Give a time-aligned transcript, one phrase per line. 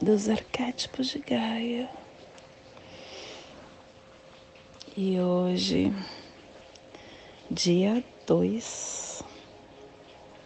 [0.00, 1.88] dos arquétipos de Gaia.
[4.96, 5.92] E hoje,
[7.50, 9.22] dia 2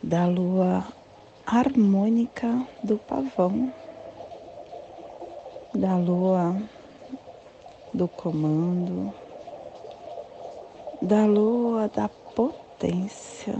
[0.02, 0.86] da lua
[1.46, 3.72] harmônica do pavão,
[5.74, 6.56] da lua
[7.92, 9.12] do comando,
[11.02, 13.54] da lua da potência,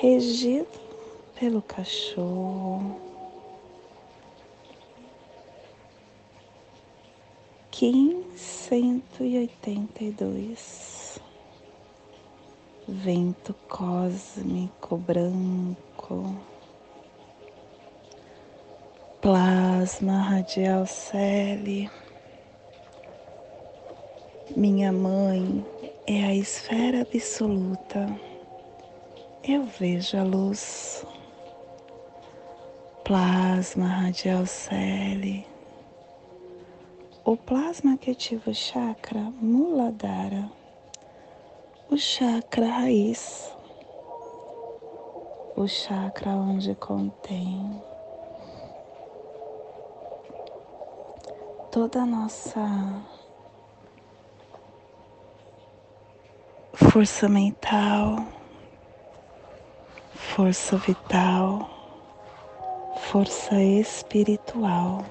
[0.00, 0.80] regido
[1.38, 3.07] pelo cachorro
[7.78, 11.20] Kim 182
[12.88, 16.34] Vento cósmico branco.
[19.20, 21.88] Plasma radial Celi
[24.56, 25.64] Minha mãe
[26.08, 28.08] é a esfera absoluta.
[29.44, 31.06] Eu vejo a luz.
[33.04, 35.47] Plasma radial Celi
[37.30, 40.50] o plasma ativa chakra Muladhara,
[41.90, 43.54] o chakra raiz,
[45.54, 47.82] o chakra onde contém
[51.70, 53.04] toda a nossa
[56.72, 58.26] força mental,
[60.14, 61.68] força vital,
[62.96, 65.04] força espiritual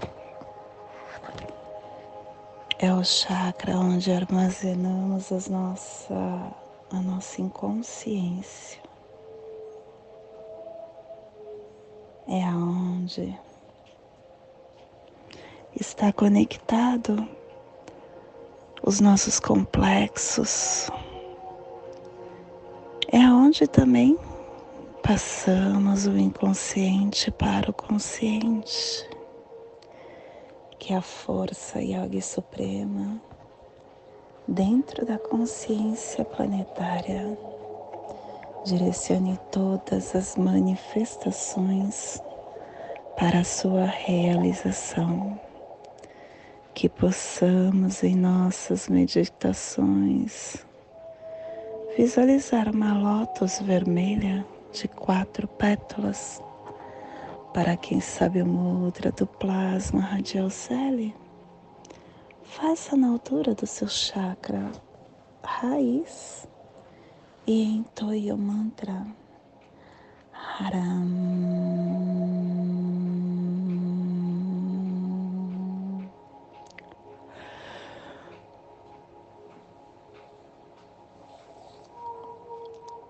[2.80, 6.14] é o chakra onde armazenamos as nossa,
[6.92, 8.80] a nossa inconsciência.
[12.28, 13.36] É aonde
[15.80, 17.28] está conectado
[18.84, 20.92] os nossos complexos.
[23.12, 24.20] É onde também
[25.02, 29.17] passamos o inconsciente para o consciente
[30.80, 33.22] que a força Yogi Suprema,
[34.48, 37.38] dentro da consciência planetária,
[38.64, 42.22] direcione todas as manifestações
[43.18, 45.40] para a sua realização.
[46.74, 50.64] Que possamos em nossas meditações
[51.98, 56.40] visualizar uma lótus vermelha de quatro pétalas
[57.58, 61.16] para quem sabe o mudra do plasma radial celi,
[62.44, 64.72] faça na altura do seu chakra
[65.44, 66.48] raiz
[67.48, 69.08] e entoie o mantra
[70.32, 71.08] Haram.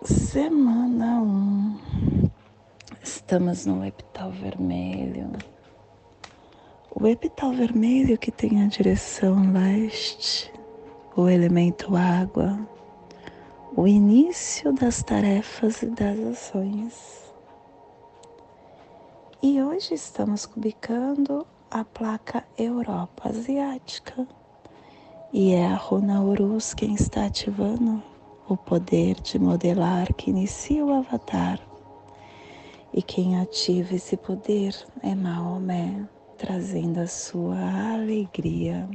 [0.06, 1.26] Semana 1.
[1.26, 1.67] Um.
[3.28, 5.30] Estamos no epital vermelho.
[6.96, 10.50] O epital vermelho que tem a direção leste,
[11.14, 12.58] o elemento água,
[13.76, 17.34] o início das tarefas e das ações.
[19.44, 24.26] E hoje estamos cubicando a placa Europa Asiática.
[25.34, 28.02] E é a Runa Urus quem está ativando
[28.48, 31.67] o poder de modelar que inicia o avatar
[32.94, 34.74] e quem ativa esse poder
[35.04, 36.08] é Maomé,
[36.38, 37.58] trazendo a sua
[37.94, 38.90] alegria.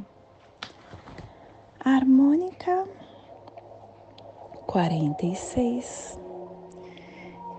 [1.84, 2.88] harmônica
[4.66, 6.18] 46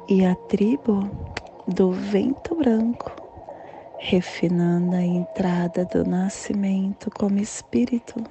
[0.10, 1.00] e a tribo
[1.68, 3.12] do vento branco,
[4.00, 8.24] refinando a entrada do nascimento como espírito.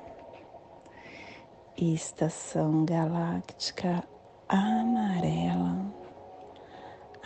[1.76, 4.02] estação galáctica
[4.48, 6.01] amarela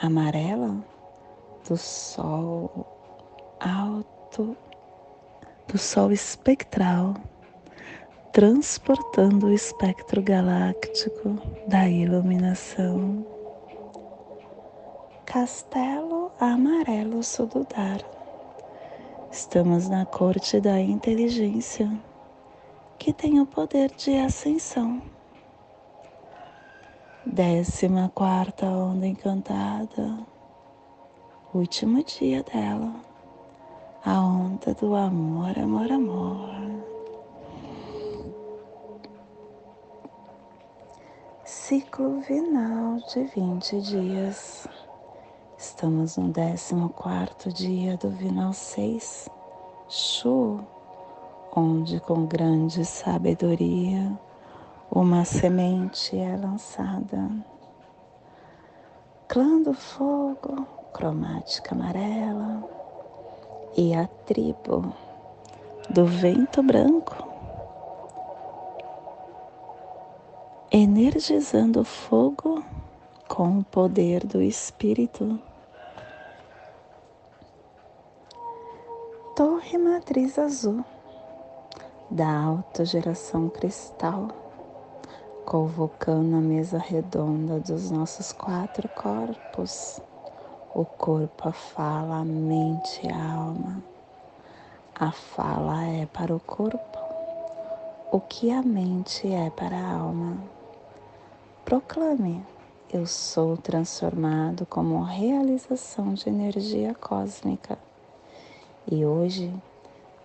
[0.01, 0.77] amarela
[1.67, 2.87] do sol
[3.59, 4.57] alto,
[5.67, 7.15] do sol espectral,
[8.33, 13.27] transportando o espectro galáctico da iluminação.
[15.25, 18.01] Castelo Amarelo Sududar.
[19.33, 21.91] Estamos na corte da inteligência,
[22.99, 25.03] que tem o poder de ascensão
[27.27, 30.17] Décima quarta onda encantada,
[31.53, 32.95] último dia dela,
[34.05, 36.49] a onda do amor, amor, amor.
[41.45, 44.69] Ciclo vinal de 20 dias.
[45.59, 49.29] Estamos no 14 dia do Vinal 6,
[49.89, 50.61] Shu,
[51.55, 54.17] onde com grande sabedoria
[54.91, 57.31] uma semente é lançada.
[59.29, 62.63] Clã do fogo, cromática amarela,
[63.77, 64.95] e a tribo
[65.91, 67.17] do vento branco,
[70.71, 72.65] energizando o fogo
[73.29, 75.39] com o poder do Espírito.
[79.35, 80.83] Torre Matriz Azul
[82.11, 84.29] da autogeração cristal,
[85.47, 90.01] convocando a mesa redonda dos nossos quatro corpos
[90.75, 93.83] o corpo, a fala, a mente, a alma.
[94.95, 96.99] A fala é para o corpo
[98.13, 100.37] o que a mente é para a alma.
[101.65, 102.45] Proclame:
[102.93, 107.79] Eu sou transformado como realização de energia cósmica.
[108.91, 109.51] E hoje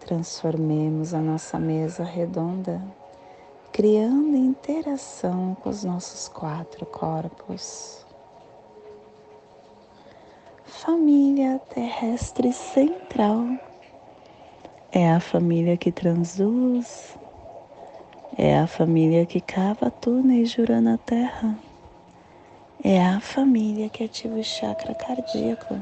[0.02, 2.82] transformemos a nossa mesa redonda,
[3.72, 8.02] criando interação com os nossos quatro corpos
[10.84, 13.46] família terrestre central.
[14.92, 17.16] É a família que transluz,
[18.36, 21.56] é a família que cava túneis jura na terra,
[22.84, 25.78] é a família que ativa o chakra cardíaco.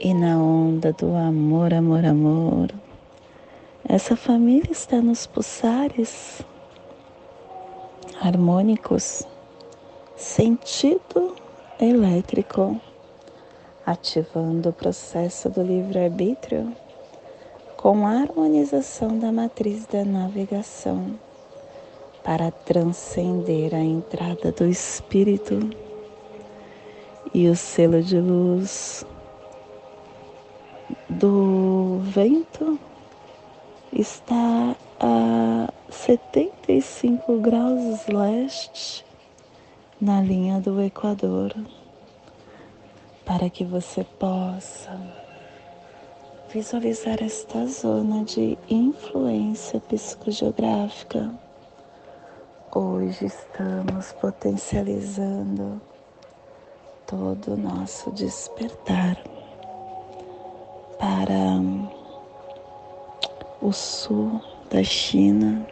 [0.00, 2.68] E na onda do amor, amor, amor,
[3.88, 6.40] essa família está nos pulsares
[8.20, 9.26] harmônicos,
[10.16, 11.36] sentido
[11.80, 12.80] elétrico
[13.84, 16.72] ativando o processo do livre-arbítrio
[17.76, 21.18] com a harmonização da matriz da navegação
[22.22, 25.58] para transcender a entrada do Espírito
[27.34, 29.04] e o selo de luz
[31.08, 32.78] do vento
[33.92, 39.04] está a 75 graus leste
[40.00, 41.54] na linha do Equador
[43.24, 44.98] para que você possa
[46.48, 51.30] visualizar esta zona de influência psicogeográfica.
[52.74, 55.80] Hoje estamos potencializando
[57.06, 59.22] todo o nosso despertar
[60.98, 61.60] para
[63.62, 65.64] o sul da China,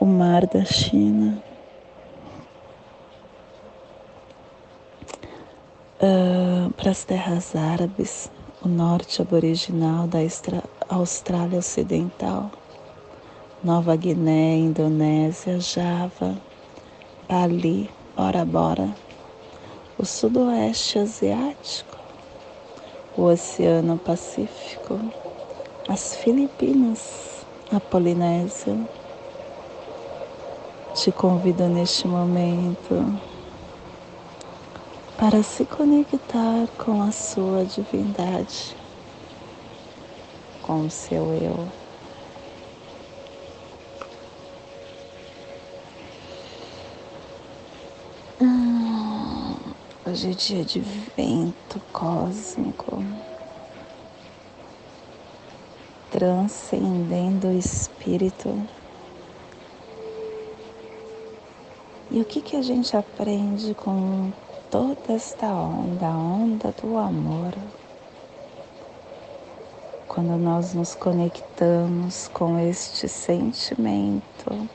[0.00, 1.40] o mar da China
[6.00, 8.28] uh, para as terras árabes,
[8.60, 10.18] o norte aboriginal da
[10.88, 12.50] Austrália Ocidental,
[13.62, 16.36] Nova Guiné, Indonésia, Java,
[17.28, 18.96] Bali, Bora Bora,
[19.96, 21.96] o sudoeste asiático,
[23.16, 25.00] o Oceano Pacífico,
[25.88, 28.88] as Filipinas, a Polinésia.
[30.92, 32.94] Te convido neste momento
[35.16, 38.76] para se conectar com a sua divindade,
[40.60, 41.72] com o seu eu.
[48.40, 49.74] Hum,
[50.06, 53.02] hoje é dia de vento cósmico,
[56.16, 58.58] transcendendo o espírito.
[62.10, 64.32] E o que, que a gente aprende com
[64.70, 67.52] toda esta onda, a onda do amor,
[70.08, 74.70] quando nós nos conectamos com este sentimento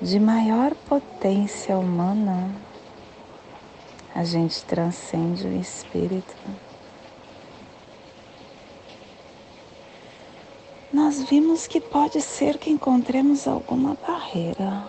[0.00, 2.48] de maior potência humana,
[4.14, 6.71] a gente transcende o espírito.
[11.12, 14.82] Nós vimos que pode ser que encontremos alguma barreira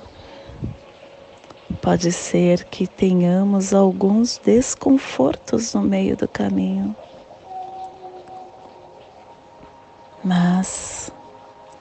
[1.82, 6.96] Pode ser que tenhamos alguns desconfortos no meio do caminho,
[10.24, 11.12] mas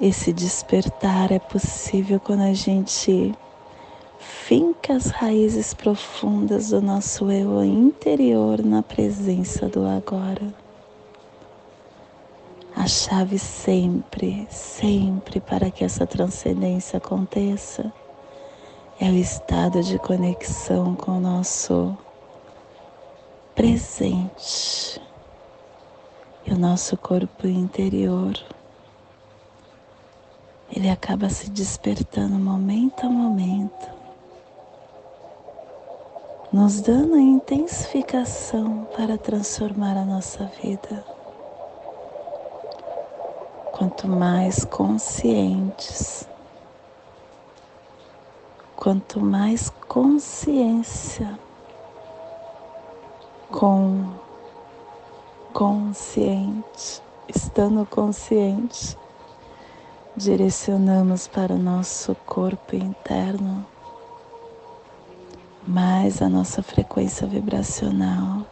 [0.00, 3.32] esse despertar é possível quando a gente
[4.18, 10.61] finca as raízes profundas do nosso eu interior na presença do agora.
[12.82, 17.92] A chave sempre, sempre para que essa transcendência aconteça
[18.98, 21.96] é o estado de conexão com o nosso
[23.54, 25.00] presente.
[26.44, 28.36] E o nosso corpo interior
[30.74, 33.88] ele acaba se despertando momento a momento,
[36.52, 41.11] nos dando a intensificação para transformar a nossa vida.
[43.82, 46.24] Quanto mais conscientes,
[48.76, 51.36] quanto mais consciência.
[53.50, 54.04] Com
[55.52, 58.96] consciente, estando consciente,
[60.16, 63.66] direcionamos para o nosso corpo interno,
[65.66, 68.46] mais a nossa frequência vibracional,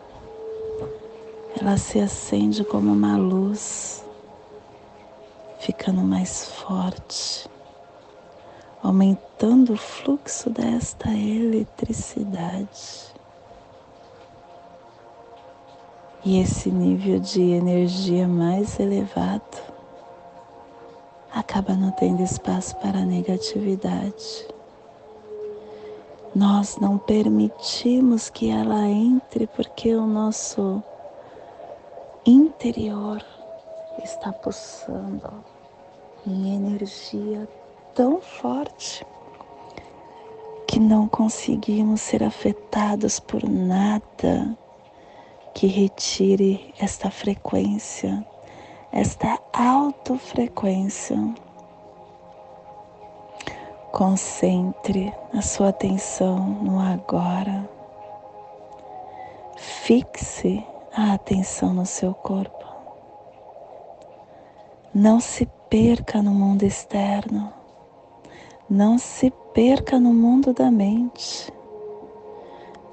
[1.61, 4.05] ela se acende como uma luz,
[5.61, 7.49] ficando mais forte,
[8.83, 13.15] aumentando o fluxo desta eletricidade.
[16.25, 19.59] E esse nível de energia mais elevado
[21.33, 24.49] acaba não tendo espaço para negatividade.
[26.35, 30.83] Nós não permitimos que ela entre porque o nosso
[32.25, 33.23] interior
[34.03, 35.50] está pulsando
[36.27, 37.49] em energia
[37.95, 39.07] tão forte
[40.67, 44.57] que não conseguimos ser afetados por nada
[45.55, 48.25] que retire esta frequência,
[48.93, 51.17] esta autofrequência.
[53.91, 57.69] Concentre a sua atenção no agora.
[59.57, 62.65] Fixe a atenção no seu corpo.
[64.95, 67.53] Não se perca no mundo externo.
[68.69, 71.53] Não se perca no mundo da mente.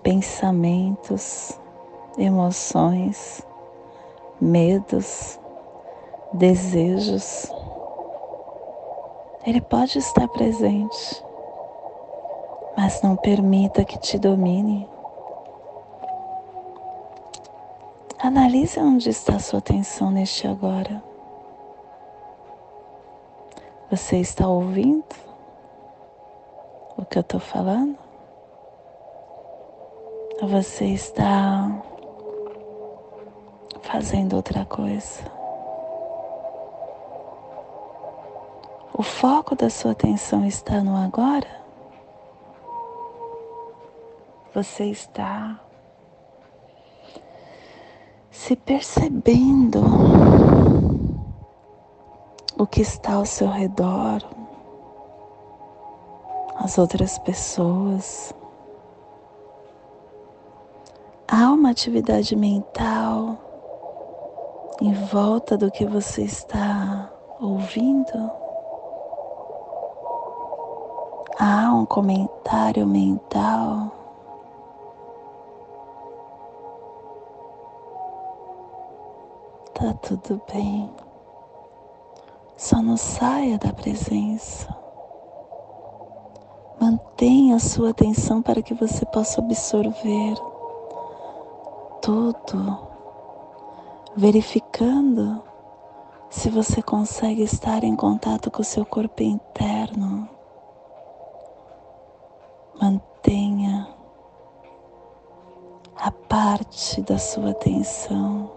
[0.03, 1.59] Pensamentos,
[2.19, 3.45] emoções,
[4.39, 5.39] medos,
[6.31, 7.51] desejos.
[9.43, 11.23] Ele pode estar presente,
[12.77, 14.87] mas não permita que te domine.
[18.19, 21.06] Analise onde está sua atenção neste agora.
[23.89, 25.15] Você está ouvindo
[26.97, 27.97] o que eu estou falando?
[30.41, 31.71] Você está
[33.81, 35.23] fazendo outra coisa.
[38.93, 41.47] O foco da sua atenção está no agora?
[44.53, 45.61] Você está
[48.29, 49.79] se percebendo
[52.57, 54.21] o que está ao seu redor,
[56.55, 58.33] as outras pessoas.
[61.27, 63.37] Há uma atividade mental
[64.81, 68.31] em volta do que você está ouvindo?
[71.39, 73.91] Há um comentário mental?
[79.75, 81.06] Tá tudo bem.
[82.57, 84.75] Só não saia da presença.
[86.81, 90.33] Mantenha a sua atenção para que você possa absorver
[92.01, 92.79] tudo
[94.15, 95.43] verificando
[96.31, 100.27] se você consegue estar em contato com o seu corpo interno.
[102.81, 103.87] Mantenha
[105.95, 108.51] a parte da sua atenção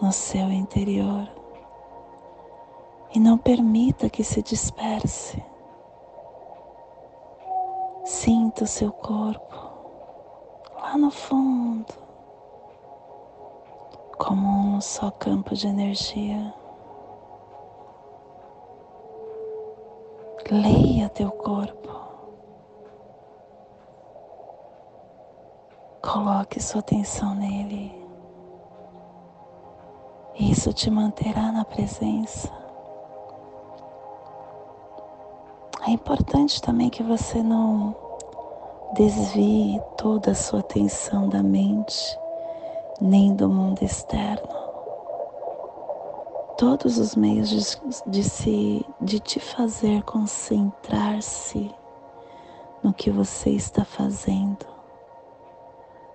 [0.00, 1.39] no seu interior
[3.14, 5.42] e não permita que se disperse.
[8.04, 9.56] Sinta o seu corpo
[10.74, 11.94] lá no fundo
[14.18, 16.54] como um só campo de energia.
[20.50, 21.88] Leia teu corpo.
[26.02, 27.94] Coloque sua atenção nele.
[30.34, 32.59] Isso te manterá na presença.
[35.86, 37.96] É importante também que você não
[38.94, 42.18] desvie toda a sua atenção da mente
[43.00, 44.60] nem do mundo externo.
[46.58, 51.74] Todos os meios de, de, se, de te fazer concentrar-se
[52.82, 54.66] no que você está fazendo,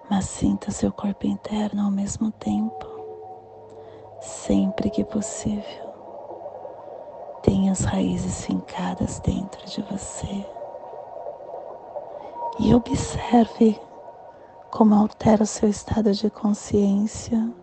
[0.07, 2.86] mas sinta seu corpo interno ao mesmo tempo,
[4.22, 5.84] sempre que possível.
[7.77, 10.46] As raízes fincadas dentro de você
[12.58, 13.77] e observe
[14.72, 17.53] como altera o seu estado de consciência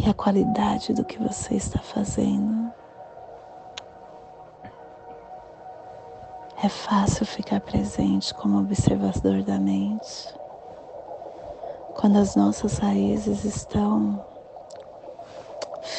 [0.00, 2.72] e a qualidade do que você está fazendo.
[6.60, 10.34] É fácil ficar presente como observador da mente
[11.94, 14.31] quando as nossas raízes estão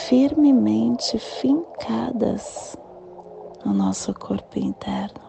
[0.07, 2.77] firmemente fincadas
[3.63, 5.21] no nosso corpo interno.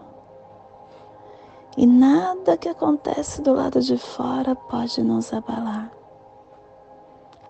[1.76, 5.90] E nada que acontece do lado de fora pode nos abalar,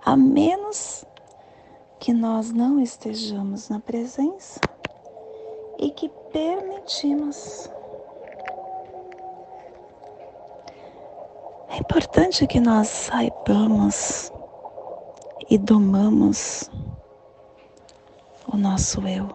[0.05, 1.05] a menos
[1.99, 4.61] que nós não estejamos na presença
[5.79, 7.71] e que permitimos.
[11.69, 14.33] É importante que nós saibamos
[15.51, 16.71] e domamos
[18.55, 19.29] o nosso eu,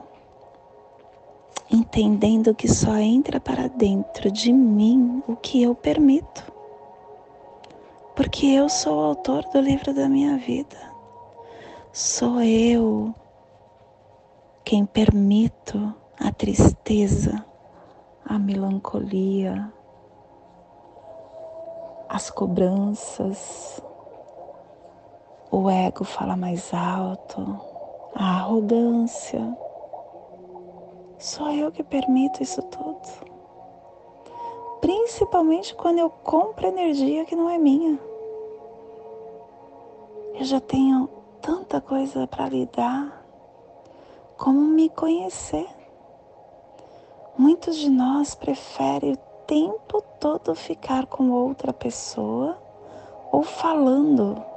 [1.69, 6.49] entendendo que só entra para dentro de mim o que eu permito,
[8.15, 10.77] porque eu sou o autor do livro da minha vida,
[11.91, 13.13] sou eu
[14.63, 17.45] quem permito a tristeza,
[18.25, 19.69] a melancolia,
[22.07, 23.81] as cobranças,
[25.51, 27.68] o ego fala mais alto,
[28.15, 29.57] a arrogância.
[31.17, 33.29] Só eu que permito isso tudo.
[34.81, 37.99] Principalmente quando eu compro energia que não é minha.
[40.33, 41.09] Eu já tenho
[41.41, 43.25] tanta coisa para lidar.
[44.37, 45.67] Como me conhecer?
[47.37, 52.57] Muitos de nós preferem o tempo todo ficar com outra pessoa
[53.31, 54.48] ou falando.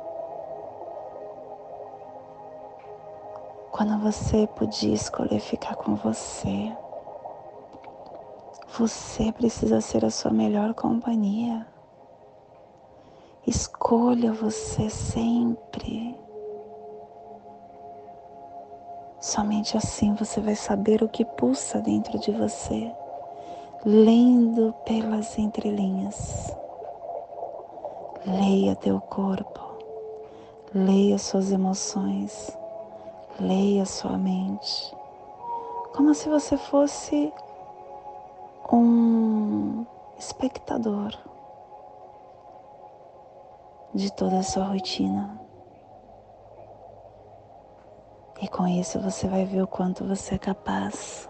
[3.72, 6.76] Quando você podia escolher ficar com você,
[8.78, 11.66] você precisa ser a sua melhor companhia.
[13.46, 16.14] Escolha você sempre.
[19.18, 22.92] Somente assim você vai saber o que pulsa dentro de você,
[23.86, 26.54] lendo pelas entrelinhas.
[28.26, 29.60] Leia teu corpo,
[30.74, 32.54] leia suas emoções,
[33.40, 34.96] leia sua mente,
[35.94, 37.32] como se você fosse
[38.72, 39.84] um
[40.18, 41.16] espectador
[43.94, 45.38] de toda a sua rotina.
[48.40, 51.28] E com isso você vai ver o quanto você é capaz,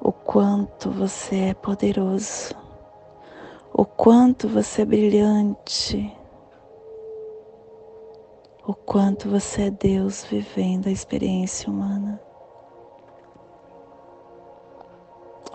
[0.00, 2.54] o quanto você é poderoso,
[3.72, 6.16] o quanto você é brilhante,
[8.66, 12.20] o quanto você é Deus vivendo a experiência humana.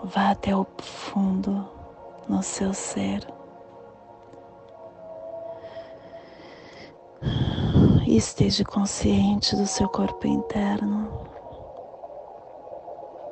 [0.04, 1.68] Vá até o fundo
[2.28, 3.26] no seu ser.
[8.08, 11.26] e esteja consciente do seu corpo interno.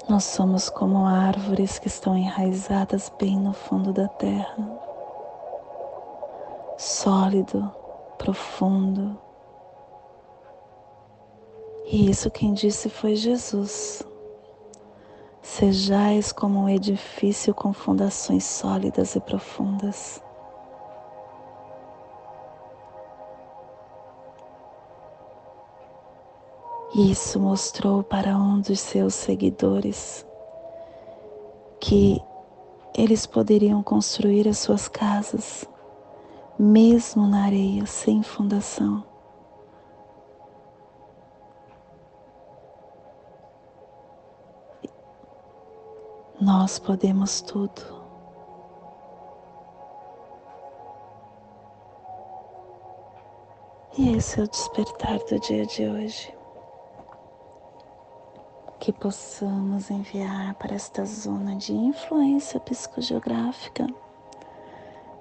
[0.06, 4.56] Nós somos como árvores que estão enraizadas bem no fundo da terra,
[6.76, 7.72] sólido,
[8.18, 9.18] profundo.
[11.88, 14.03] E isso quem disse foi Jesus.
[15.40, 20.20] Sejais como um edifício com fundações sólidas e profundas.
[26.92, 30.27] Isso mostrou para um dos seus seguidores
[31.79, 32.20] que
[32.96, 35.64] eles poderiam construir as suas casas,
[36.59, 39.15] mesmo na areia, sem fundação.
[46.46, 47.82] Nós podemos tudo.
[53.98, 56.32] E esse é o despertar do dia de hoje
[58.78, 63.88] que possamos enviar para esta zona de influência psicogeográfica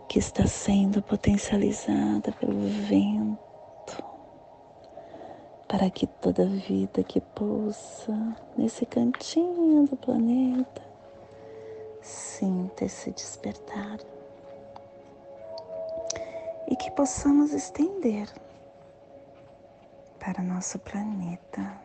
[0.08, 4.04] que está sendo potencializada pelo vento,
[5.68, 8.14] para que toda vida que pulsa
[8.56, 10.85] nesse cantinho do planeta
[12.38, 13.98] sinta esse despertar
[16.68, 18.28] e que possamos estender
[20.20, 21.80] para nosso planeta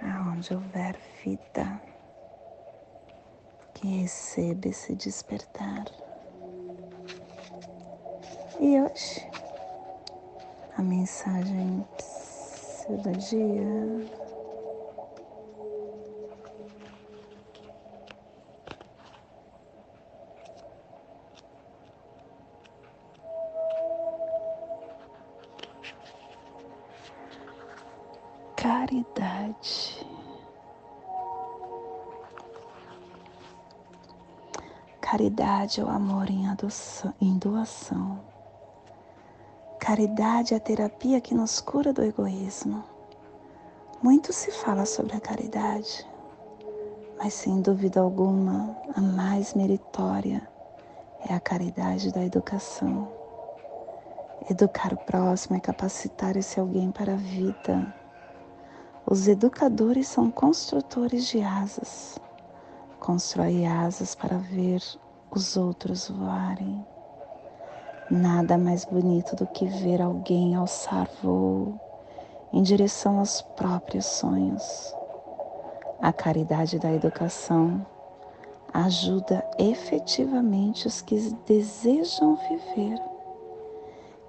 [0.00, 1.78] aonde houver vida,
[3.74, 5.84] que receba esse despertar.
[8.58, 9.30] E hoje,
[10.78, 11.86] a mensagem
[12.88, 14.21] do dia
[35.62, 38.18] Caridade é o amor em, adoção, em doação.
[39.78, 42.82] Caridade é a terapia que nos cura do egoísmo.
[44.02, 46.04] Muito se fala sobre a caridade,
[47.16, 50.42] mas sem dúvida alguma a mais meritória
[51.28, 53.08] é a caridade da educação.
[54.50, 57.94] Educar o próximo é capacitar esse alguém para a vida.
[59.06, 62.18] Os educadores são construtores de asas.
[62.98, 64.82] Constrói asas para ver
[65.34, 66.84] os outros voarem.
[68.10, 71.80] Nada mais bonito do que ver alguém alçar voo
[72.52, 74.94] em direção aos próprios sonhos.
[76.00, 77.86] A caridade da educação
[78.74, 81.16] ajuda efetivamente os que
[81.46, 82.98] desejam viver.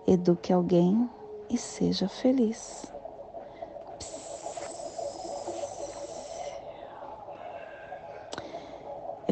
[0.07, 1.09] Eduque alguém
[1.49, 2.92] e seja feliz.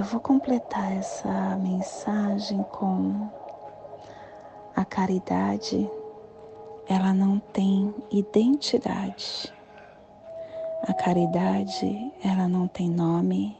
[0.01, 3.29] Eu vou completar essa mensagem com
[4.75, 5.87] a caridade,
[6.89, 9.53] ela não tem identidade.
[10.87, 13.55] A caridade, ela não tem nome,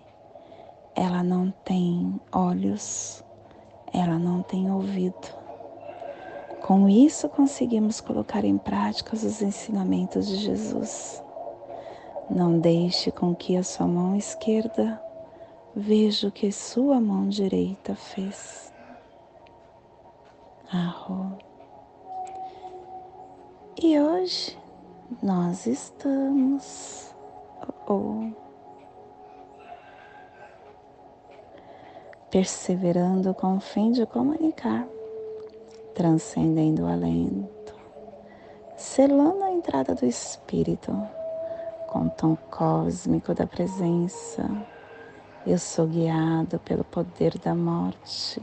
[0.96, 3.24] ela não tem olhos,
[3.94, 5.28] ela não tem ouvido.
[6.64, 11.24] Com isso, conseguimos colocar em prática os ensinamentos de Jesus.
[12.32, 15.00] Não deixe com que a sua mão esquerda
[15.76, 18.74] veja o que sua mão direita fez.
[20.72, 21.38] Arro.
[23.82, 24.58] E hoje
[25.22, 27.14] nós estamos
[32.30, 34.88] perseverando com o fim de comunicar,
[35.94, 37.76] transcendendo o alento,
[38.78, 40.92] selando a entrada do Espírito
[41.88, 44.50] com o tom cósmico da presença.
[45.46, 48.42] Eu sou guiado pelo poder da morte.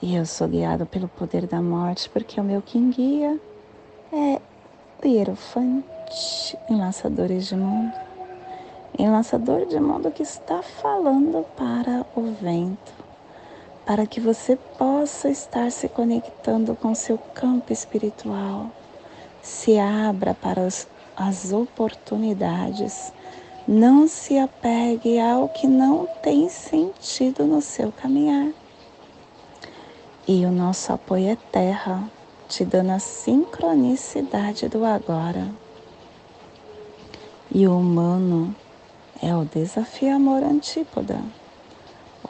[0.00, 3.40] E eu sou guiado pelo poder da morte porque o meu quem guia
[4.12, 4.40] é
[5.02, 8.08] o Hierofante, enlaçadores de mundo
[8.98, 12.92] enlaçador de mundo que está falando para o vento,
[13.86, 18.66] para que você possa estar se conectando com seu campo espiritual.
[19.40, 23.12] Se abra para as, as oportunidades.
[23.70, 28.50] Não se apegue ao que não tem sentido no seu caminhar.
[30.26, 32.10] E o nosso apoio é terra,
[32.48, 35.46] te dando a sincronicidade do agora.
[37.54, 38.56] E o humano
[39.22, 41.22] é o desafio amor antípoda.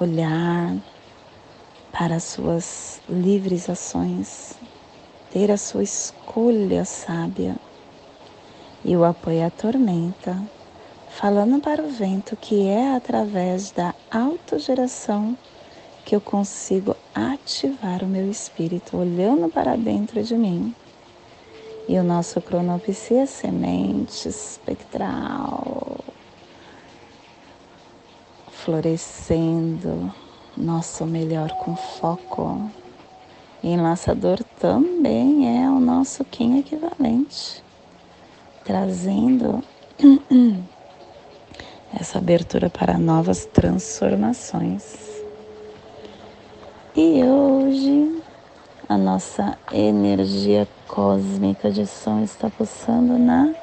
[0.01, 0.77] Olhar
[1.93, 4.59] para as suas livres ações,
[5.31, 7.55] ter a sua escolha sábia.
[8.85, 10.37] E o apoio à tormenta,
[11.11, 15.37] falando para o vento que é através da autogeração
[16.05, 20.75] que eu consigo ativar o meu espírito, olhando para dentro de mim.
[21.87, 25.99] E o nosso cronopsi é semente espectral,
[28.51, 30.13] florescendo,
[30.57, 32.71] nosso melhor com foco.
[33.63, 37.63] E enlaçador também é o nosso Kim equivalente,
[38.65, 39.63] trazendo
[41.93, 45.09] essa abertura para novas transformações.
[46.95, 48.23] E hoje
[48.89, 53.55] a nossa energia cósmica de som está pulsando na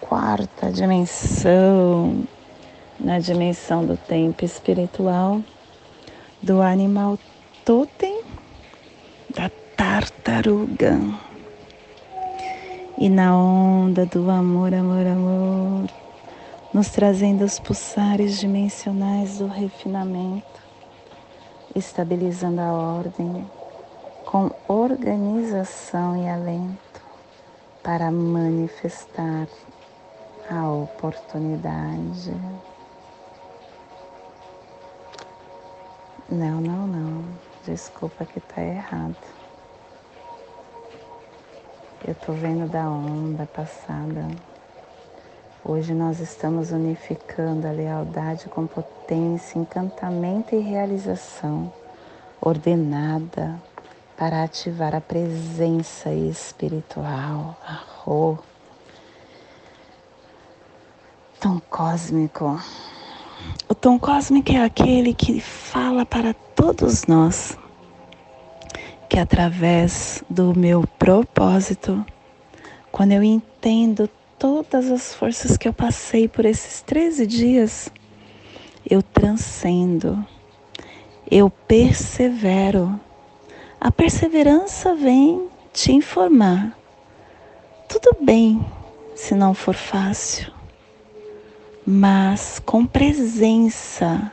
[0.00, 2.24] quarta dimensão,
[3.00, 5.42] na dimensão do tempo espiritual,
[6.40, 7.18] do animal
[7.64, 8.22] totem,
[9.34, 11.00] da tartaruga.
[12.96, 15.90] E na onda do amor, amor, amor,
[16.72, 20.62] nos trazendo os pulsares dimensionais do refinamento,
[21.74, 23.44] estabilizando a ordem
[24.24, 27.02] com organização e alento
[27.82, 29.48] para manifestar
[30.48, 32.32] a oportunidade.
[36.30, 37.24] Não, não, não.
[37.66, 39.43] Desculpa que tá errado.
[42.06, 44.28] Eu tô vendo da onda passada.
[45.64, 51.72] Hoje nós estamos unificando a lealdade com potência, encantamento e realização
[52.42, 53.58] ordenada
[54.18, 58.36] para ativar a presença espiritual, a Rô
[61.40, 62.60] tom cósmico.
[63.66, 67.56] O tom cósmico é aquele que fala para todos nós
[69.14, 72.04] que através do meu propósito,
[72.90, 77.92] quando eu entendo todas as forças que eu passei por esses 13 dias,
[78.84, 80.26] eu transcendo,
[81.30, 82.98] eu persevero.
[83.80, 86.76] A perseverança vem te informar.
[87.88, 88.66] Tudo bem
[89.14, 90.52] se não for fácil,
[91.86, 94.32] mas com presença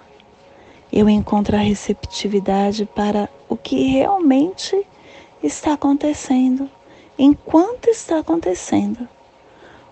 [0.92, 4.86] eu encontro a receptividade para o que realmente
[5.42, 6.70] está acontecendo,
[7.18, 9.08] enquanto está acontecendo.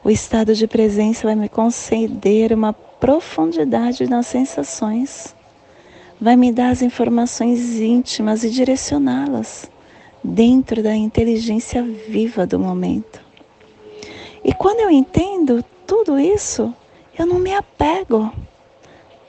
[0.03, 5.35] O estado de presença vai me conceder uma profundidade nas sensações,
[6.19, 9.69] vai me dar as informações íntimas e direcioná-las
[10.23, 13.21] dentro da inteligência viva do momento.
[14.43, 16.73] E quando eu entendo tudo isso,
[17.17, 18.31] eu não me apego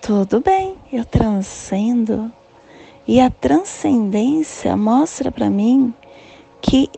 [0.00, 2.32] tudo bem, eu transcendo.
[3.06, 5.94] E a transcendência mostra para mim
[6.60, 6.88] que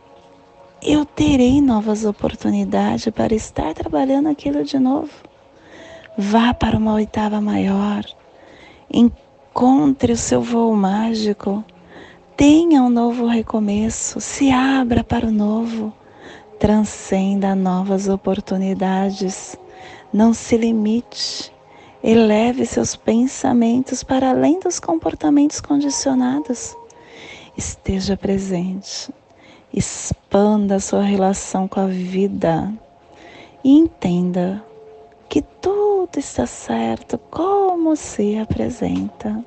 [0.81, 5.11] eu terei novas oportunidades para estar trabalhando aquilo de novo.
[6.17, 8.03] Vá para uma oitava maior,
[8.91, 11.63] encontre o seu voo mágico,
[12.37, 15.91] tenha um novo recomeço, se abra para o novo,
[16.59, 19.57] transcenda novas oportunidades,
[20.13, 21.52] não se limite
[22.03, 26.75] Eleve seus pensamentos para além dos comportamentos condicionados.
[27.57, 29.09] Esteja presente.
[29.73, 32.73] Expanda sua relação com a vida
[33.63, 34.61] e entenda
[35.29, 39.41] que tudo está certo como se apresenta.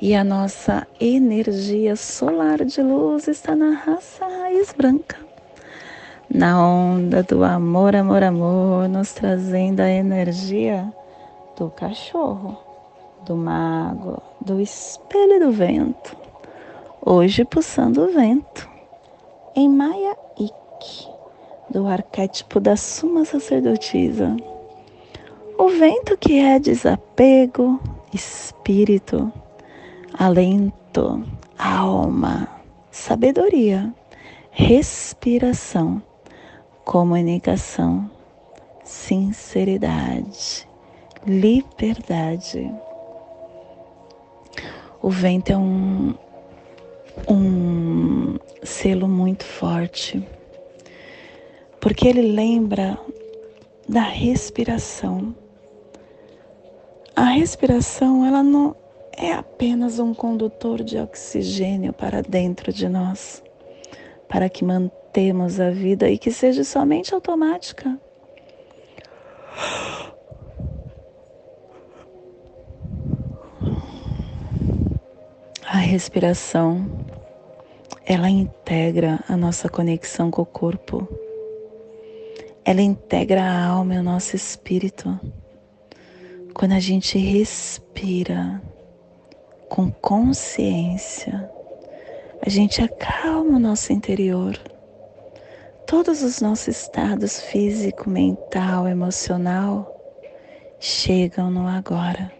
[0.00, 5.25] E a nossa energia solar de luz está na raça raiz branca
[6.32, 10.92] na onda do amor, amor, amor, nos trazendo a energia
[11.56, 12.58] do cachorro,
[13.24, 16.16] do mago, do espelho do vento.
[17.04, 18.68] Hoje pulsando o vento
[19.54, 21.08] em Maya Ik,
[21.70, 24.36] do arquétipo da Suma Sacerdotisa.
[25.56, 27.80] O vento que é desapego,
[28.12, 29.32] espírito,
[30.12, 31.24] alento,
[31.56, 32.48] alma,
[32.90, 33.94] sabedoria,
[34.50, 36.02] respiração
[36.86, 38.08] comunicação,
[38.84, 40.68] sinceridade,
[41.26, 42.72] liberdade.
[45.02, 46.14] O vento é um,
[47.28, 50.24] um selo muito forte,
[51.80, 52.96] porque ele lembra
[53.88, 55.34] da respiração.
[57.16, 58.76] A respiração, ela não
[59.16, 63.42] é apenas um condutor de oxigênio para dentro de nós,
[64.28, 67.98] para que mantenha temos a vida e que seja somente automática.
[75.64, 76.86] A respiração,
[78.04, 81.08] ela integra a nossa conexão com o corpo.
[82.62, 85.18] Ela integra a alma e o nosso espírito.
[86.52, 88.60] Quando a gente respira
[89.70, 91.50] com consciência,
[92.44, 94.60] a gente acalma o nosso interior
[95.86, 99.92] todos os nossos estados físico, mental, emocional
[100.80, 102.32] chegam no agora.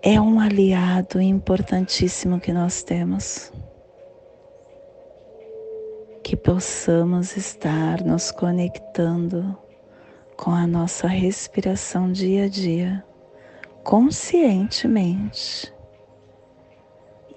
[0.00, 3.52] É um aliado importantíssimo que nós temos.
[6.22, 9.58] Que possamos estar nos conectando
[10.36, 13.04] com a nossa respiração dia a dia,
[13.82, 15.72] conscientemente,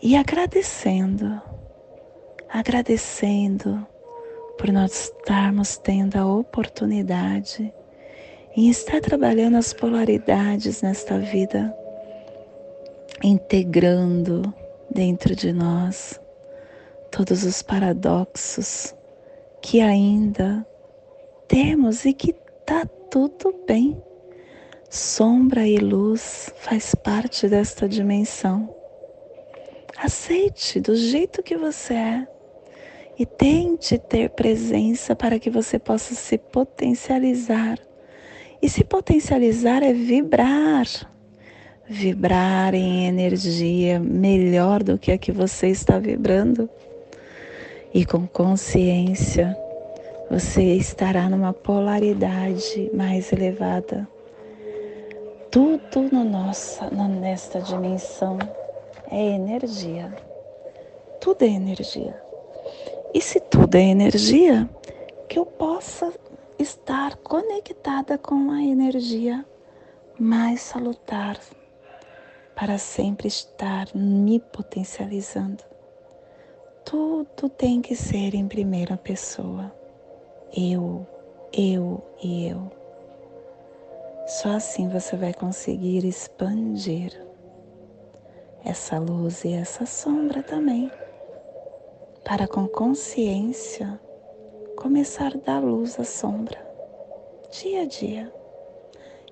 [0.02, 1.42] e agradecendo
[2.50, 3.86] agradecendo
[4.58, 7.74] por nós estarmos tendo a oportunidade
[8.56, 11.76] em estar trabalhando as polaridades nesta vida,
[13.24, 14.54] integrando
[14.90, 16.20] dentro de nós
[17.12, 18.96] todos os paradoxos
[19.62, 20.66] que ainda
[21.48, 22.34] temos e que
[22.66, 24.02] tá tudo bem.
[24.90, 28.74] Sombra e luz faz parte desta dimensão.
[29.98, 32.28] Aceite do jeito que você é
[33.18, 37.80] e tente ter presença para que você possa se potencializar.
[38.62, 40.86] E se potencializar é vibrar.
[41.90, 46.70] Vibrar em energia melhor do que a que você está vibrando.
[47.94, 49.58] E com consciência,
[50.30, 54.08] você estará numa polaridade mais elevada.
[55.50, 58.38] Tudo no nossa, nesta dimensão
[59.10, 60.14] é energia.
[61.20, 62.27] Tudo é energia.
[63.14, 64.70] E se tudo é energia,
[65.28, 66.14] que eu possa
[66.60, 69.46] estar conectada com a energia
[70.20, 71.40] mais salutar,
[72.56, 75.64] para sempre estar me potencializando.
[76.84, 79.72] Tudo tem que ser em primeira pessoa.
[80.56, 81.06] Eu,
[81.54, 82.72] eu e eu.
[84.26, 87.26] Só assim você vai conseguir expandir
[88.66, 90.92] essa luz e essa sombra também,
[92.28, 93.98] para com consciência
[94.76, 96.60] começar a dar luz à sombra,
[97.50, 98.34] dia a dia.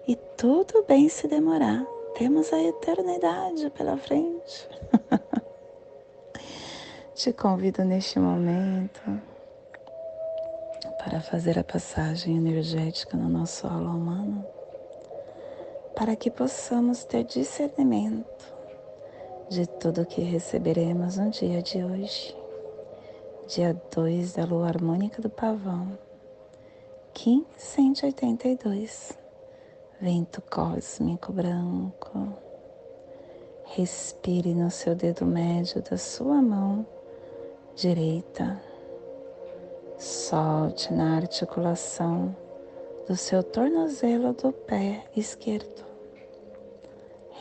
[0.07, 1.85] E tudo bem se demorar,
[2.17, 4.69] temos a eternidade pela frente.
[7.13, 9.01] Te convido neste momento
[10.97, 14.45] para fazer a passagem energética no nosso aula humano,
[15.97, 18.55] para que possamos ter discernimento
[19.49, 22.44] de tudo que receberemos no dia de hoje,
[23.47, 25.97] dia 2 da lua harmônica do pavão,
[27.13, 29.17] Kim 182
[30.01, 32.33] vento cósmico branco.
[33.65, 36.85] Respire no seu dedo médio da sua mão
[37.75, 38.59] direita.
[39.97, 42.35] Solte na articulação
[43.07, 45.85] do seu tornozelo do pé esquerdo.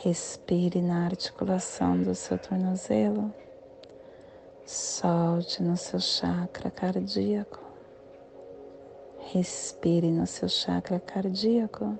[0.03, 3.33] Respire na articulação do seu tornozelo.
[4.65, 7.59] Solte no seu chakra cardíaco.
[9.31, 11.97] Respire no seu chakra cardíaco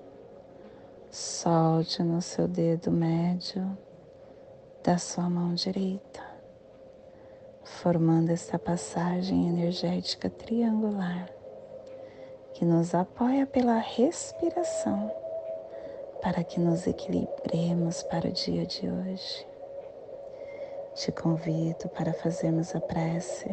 [1.15, 3.77] solte no seu dedo médio
[4.83, 6.21] da sua mão direita,
[7.63, 11.29] formando esta passagem energética triangular
[12.53, 15.09] que nos apoia pela respiração
[16.21, 19.54] para que nos equilibremos para o dia de hoje.
[20.95, 23.49] Te convido para fazermos a prece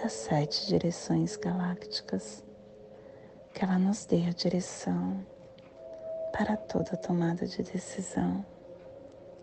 [0.00, 2.42] das sete direções galácticas,
[3.52, 5.26] que ela nos dê a direção
[6.32, 8.42] para toda tomada de decisão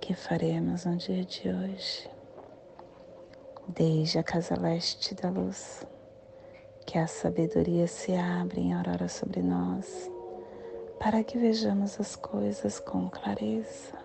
[0.02, 2.10] que faremos no dia de hoje.
[3.68, 5.86] Desde a casa leste da luz,
[6.88, 10.10] que a sabedoria se abre em aurora sobre nós,
[11.00, 14.05] para que vejamos as coisas com clareza.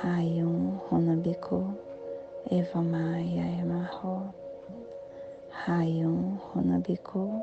[0.00, 1.76] Rayum Runabiku,
[2.50, 4.34] Eva Maia Emarro,
[5.50, 7.42] Rayum Runabiku,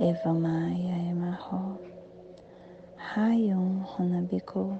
[0.00, 1.78] Eva Maia Emarro,
[2.96, 4.78] Rayum Runabiku,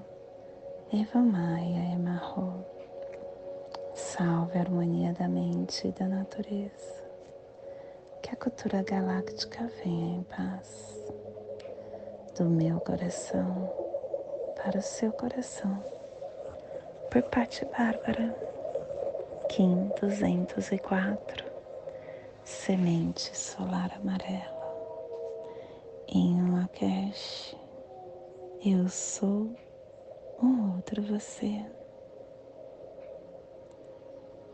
[0.91, 2.65] Eva Maia Emarro.
[3.93, 7.03] Salve a harmonia da mente e da natureza.
[8.21, 10.97] Que a cultura galáctica venha em paz.
[12.37, 13.69] Do meu coração
[14.57, 15.98] para o seu coração.
[17.11, 18.35] Por Patti Bárbara,
[19.49, 21.43] Kim 204,
[22.43, 24.59] Semente Solar Amarela.
[26.07, 27.55] Em Lakesh,
[28.63, 29.49] eu sou
[30.39, 31.65] um outro você.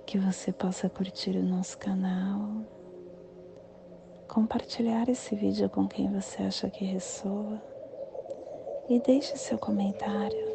[0.05, 2.63] Que você possa curtir o nosso canal,
[4.29, 7.61] compartilhar esse vídeo com quem você acha que ressoa
[8.87, 10.54] e deixe seu comentário.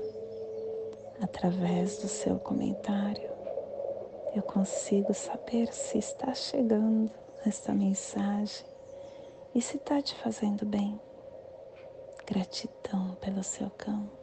[1.22, 3.30] Através do seu comentário,
[4.34, 7.10] eu consigo saber se está chegando
[7.44, 8.64] esta mensagem
[9.54, 10.98] e se está te fazendo bem.
[12.26, 14.19] Gratidão pelo seu campo.